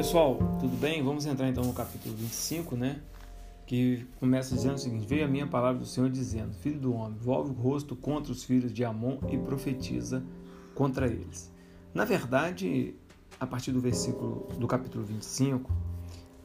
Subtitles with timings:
[0.00, 1.02] pessoal, tudo bem?
[1.02, 3.02] Vamos entrar então no capítulo 25, né?
[3.66, 7.18] Que começa dizendo o seguinte: Veio a minha palavra do Senhor dizendo: Filho do homem,
[7.20, 10.24] volve o rosto contra os filhos de Amon e profetiza
[10.74, 11.52] contra eles.
[11.92, 12.94] Na verdade,
[13.38, 15.70] a partir do versículo do capítulo 25,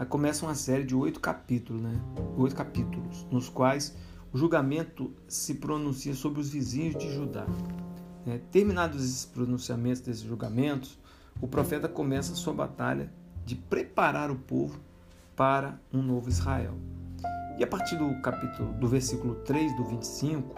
[0.09, 1.97] começa uma série de oito capítulos, né?
[2.37, 3.95] Oito capítulos, nos quais
[4.33, 7.45] o julgamento se pronuncia sobre os vizinhos de Judá.
[8.27, 10.99] É, terminados esses pronunciamentos desses julgamentos,
[11.39, 13.09] o profeta começa sua batalha
[13.45, 14.79] de preparar o povo
[15.35, 16.73] para um novo Israel.
[17.57, 20.55] E a partir do capítulo do versículo 3 do 25,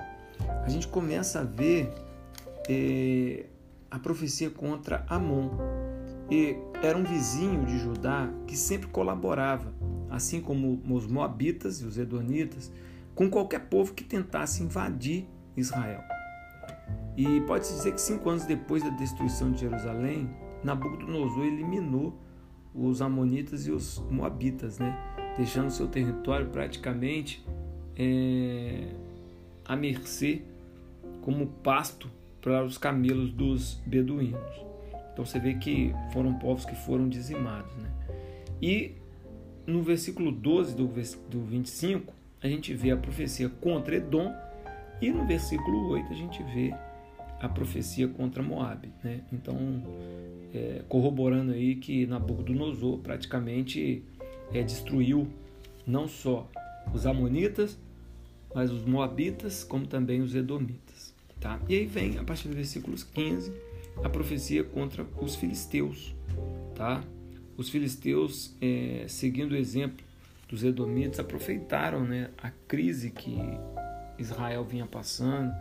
[0.64, 1.94] a gente começa a ver
[2.68, 3.46] é,
[3.92, 5.50] a profecia contra Amon.
[6.30, 9.74] E era um vizinho de Judá que sempre colaborava,
[10.10, 12.72] assim como os moabitas e os edonitas,
[13.16, 16.02] com qualquer povo que tentasse invadir Israel.
[17.16, 20.30] E pode-se dizer que cinco anos depois da destruição de Jerusalém,
[20.64, 22.14] Nabucodonosor eliminou
[22.78, 24.96] os amonitas e os moabitas, né?
[25.36, 27.44] deixando seu território praticamente
[27.96, 28.88] é,
[29.66, 30.42] à mercê
[31.22, 32.10] como pasto
[32.42, 34.68] para os camelos dos beduínos.
[35.12, 37.76] Então você vê que foram povos que foram dizimados.
[37.76, 37.92] Né?
[38.62, 38.96] E
[39.66, 44.34] no versículo 12 do, do 25, a gente vê a profecia contra Edom,
[45.02, 46.74] e no versículo 8 a gente vê
[47.40, 48.90] a profecia contra Moab.
[49.04, 49.22] Né?
[49.32, 49.58] Então,
[50.58, 54.04] é, corroborando aí que Nabucodonosor praticamente
[54.52, 55.28] é, destruiu
[55.86, 56.50] não só
[56.94, 57.78] os amonitas,
[58.54, 61.14] mas os moabitas, como também os edomitas.
[61.40, 61.60] Tá?
[61.70, 63.54] E aí vem, a partir do versículos 15,
[64.04, 66.16] a profecia contra os filisteus.
[66.74, 67.04] Tá?
[67.56, 70.06] Os filisteus, é, seguindo o exemplo
[70.50, 73.38] dos edomitas, aproveitaram né, a crise que
[74.18, 75.54] Israel vinha passando,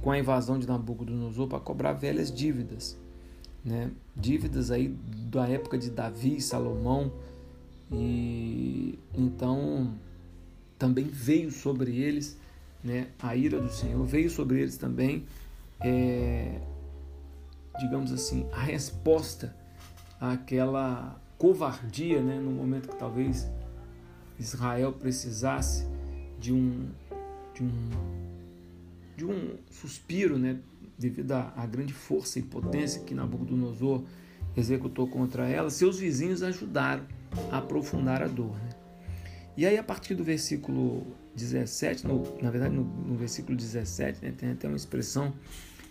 [0.00, 2.96] com a invasão de Nabucodonosor para cobrar velhas dívidas,
[3.64, 3.90] né?
[4.14, 7.12] Dívidas aí da época de Davi e Salomão.
[7.90, 9.94] E então
[10.78, 12.36] também veio sobre eles,
[12.82, 15.24] né, a ira do Senhor, veio sobre eles também,
[15.80, 16.60] é,
[17.78, 19.56] digamos assim, a resposta
[20.20, 23.48] àquela covardia, né, no momento que talvez
[24.38, 25.86] Israel precisasse
[26.38, 26.90] de um
[27.54, 27.90] de um
[29.16, 30.58] de um suspiro, né,
[30.98, 34.02] devido à, grande força e potência que Nabucodonosor
[34.56, 37.04] executou contra ela, seus vizinhos ajudaram
[37.50, 38.54] a aprofundar a dor.
[38.56, 38.70] Né?
[39.56, 44.32] E aí, a partir do versículo 17, no, na verdade, no, no versículo 17, né,
[44.36, 45.32] tem até uma expressão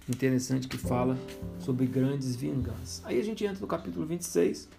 [0.08, 1.18] interessante que fala
[1.60, 3.02] sobre grandes vinganças.
[3.06, 4.70] Aí a gente entra no capítulo 26,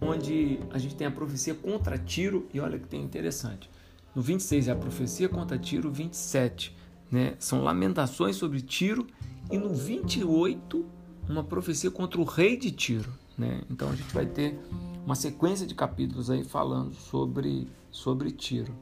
[0.00, 3.70] onde a gente tem a profecia contra Tiro, e olha que tem interessante.
[4.14, 7.34] No 26 é a profecia contra Tiro, 27 né?
[7.38, 9.06] São lamentações sobre Tiro
[9.50, 10.84] e no 28
[11.28, 13.62] uma profecia contra o rei de Tiro, né?
[13.70, 14.58] Então a gente vai ter
[15.04, 18.74] uma sequência de capítulos aí falando sobre sobre Tiro.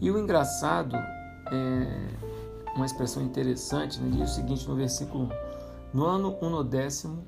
[0.00, 2.08] E o engraçado é
[2.74, 4.10] uma expressão interessante, né?
[4.10, 5.28] diz o seguinte no versículo 1:
[5.94, 7.24] No ano unodécimo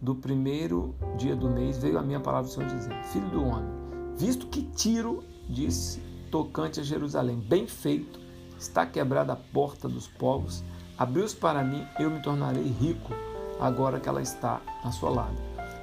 [0.00, 3.70] do primeiro dia do mês veio a minha palavra do Senhor dizendo: Filho do homem,
[4.16, 6.00] visto que Tiro disse
[6.30, 8.24] tocante a Jerusalém, bem feito
[8.58, 10.64] Está quebrada a porta dos povos,
[10.98, 13.12] abriu-se para mim, eu me tornarei rico,
[13.60, 15.34] agora que ela está assolada.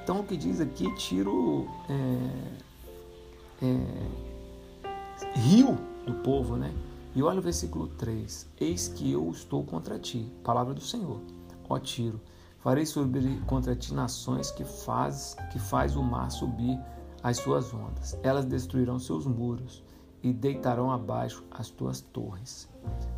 [0.02, 6.72] Então o que diz aqui, Tiro é, é, rio do povo, né?
[7.14, 11.20] E olha o versículo 3: Eis que eu estou contra ti, palavra do Senhor,
[11.68, 12.20] ó Tiro.
[12.58, 16.78] Farei subir contra ti nações que faz, que faz o mar subir
[17.22, 18.16] as suas ondas.
[18.22, 19.82] Elas destruirão seus muros
[20.22, 22.68] e deitarão abaixo as tuas torres.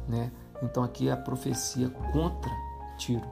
[0.09, 0.33] Né?
[0.65, 2.51] Então aqui é a profecia contra
[2.99, 3.31] Tiro.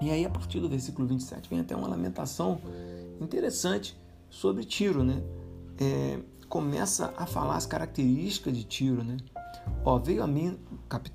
[0.00, 2.60] E aí a partir do versículo 27 vem até uma lamentação
[3.20, 3.96] interessante
[4.28, 5.22] sobre Tiro, né?
[5.80, 9.16] É, começa a falar as características de Tiro, né?
[9.84, 10.58] Ó, veio a mim,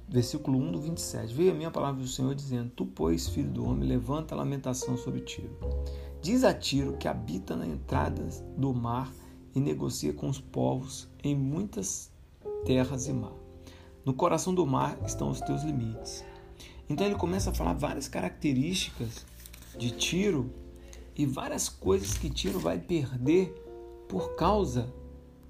[0.08, 3.50] versículo 1 do 27, veio a mim a palavra do Senhor dizendo, Tu, pois, filho
[3.50, 5.58] do homem, levanta a lamentação sobre Tiro.
[6.22, 8.24] Diz a Tiro que habita na entrada
[8.58, 9.12] do mar
[9.54, 12.12] e negocia com os povos em muitas
[12.66, 13.43] terras e mar.
[14.06, 16.24] No coração do mar estão os teus limites.
[16.90, 19.26] Então ele começa a falar várias características
[19.78, 20.52] de Tiro
[21.16, 23.54] e várias coisas que Tiro vai perder
[24.08, 24.94] por causa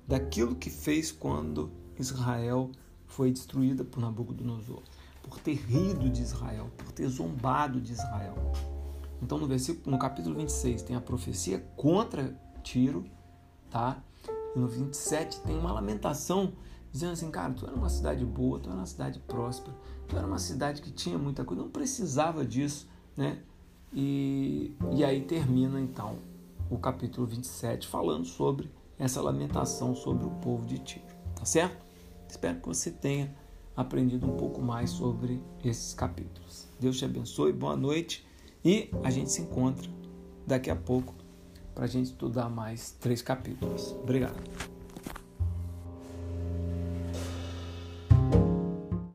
[0.08, 2.72] daquilo que fez quando Israel
[3.08, 4.82] foi destruída por Nabucodonosor,
[5.22, 8.36] por ter rido de Israel, por ter zombado de Israel.
[9.22, 13.06] Então no versículo, no capítulo 26 tem a profecia contra Tiro
[13.74, 13.98] tá?
[14.56, 16.54] E no 27 tem uma lamentação
[16.94, 19.76] dizendo assim, cara, tu era uma cidade boa, tu era uma cidade próspera,
[20.08, 22.88] tu era uma cidade que tinha muita coisa, não precisava disso,
[23.18, 23.40] né?
[23.92, 26.18] E, e aí termina então
[26.70, 31.06] o capítulo 27, falando sobre essa lamentação sobre o povo de Tiro.
[31.36, 31.84] Tá certo?
[32.30, 33.36] Espero que você tenha
[33.76, 36.68] aprendido um pouco mais sobre esses capítulos.
[36.80, 38.26] Deus te abençoe, boa noite
[38.64, 39.90] e a gente se encontra
[40.46, 41.16] daqui a pouco
[41.74, 43.94] para a gente estudar mais três capítulos.
[44.04, 44.73] Obrigado.